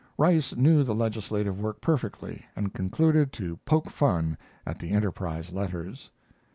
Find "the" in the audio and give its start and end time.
0.81-0.95, 4.79-4.89